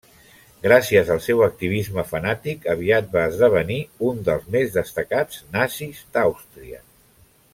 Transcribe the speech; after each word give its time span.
Gràcies 0.61 1.09
al 1.15 1.19
seu 1.25 1.41
activisme 1.47 2.05
fanàtic, 2.13 2.65
aviat 2.75 3.13
va 3.17 3.27
esdevenir 3.33 3.77
un 4.09 4.25
dels 4.31 4.49
més 4.57 4.73
destacats 4.79 5.45
nazis 5.59 6.03
d'Àustria. 6.17 6.83